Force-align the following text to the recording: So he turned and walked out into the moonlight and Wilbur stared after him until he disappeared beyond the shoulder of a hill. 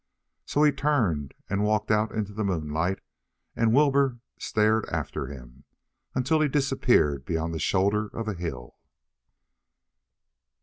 So 0.47 0.63
he 0.63 0.71
turned 0.71 1.35
and 1.47 1.63
walked 1.63 1.91
out 1.91 2.11
into 2.11 2.33
the 2.33 2.43
moonlight 2.43 3.01
and 3.55 3.71
Wilbur 3.71 4.17
stared 4.39 4.83
after 4.89 5.27
him 5.27 5.63
until 6.15 6.41
he 6.41 6.47
disappeared 6.47 7.23
beyond 7.23 7.53
the 7.53 7.59
shoulder 7.59 8.07
of 8.07 8.27
a 8.27 8.33
hill. 8.33 8.79